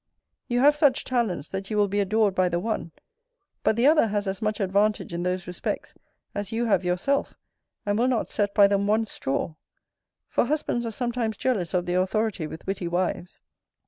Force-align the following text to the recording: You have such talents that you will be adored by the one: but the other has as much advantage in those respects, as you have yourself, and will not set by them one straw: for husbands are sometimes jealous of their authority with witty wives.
You 0.47 0.61
have 0.61 0.75
such 0.75 1.03
talents 1.03 1.47
that 1.49 1.69
you 1.69 1.77
will 1.77 1.87
be 1.87 1.99
adored 1.99 2.33
by 2.33 2.49
the 2.49 2.59
one: 2.59 2.91
but 3.61 3.75
the 3.75 3.85
other 3.85 4.07
has 4.07 4.25
as 4.25 4.41
much 4.41 4.59
advantage 4.59 5.13
in 5.13 5.21
those 5.21 5.45
respects, 5.45 5.93
as 6.33 6.51
you 6.51 6.65
have 6.65 6.83
yourself, 6.83 7.35
and 7.85 7.99
will 7.99 8.07
not 8.07 8.27
set 8.27 8.55
by 8.55 8.67
them 8.67 8.87
one 8.87 9.05
straw: 9.05 9.53
for 10.27 10.45
husbands 10.47 10.87
are 10.87 10.91
sometimes 10.91 11.37
jealous 11.37 11.75
of 11.75 11.85
their 11.85 12.01
authority 12.01 12.47
with 12.47 12.65
witty 12.65 12.87
wives. 12.87 13.41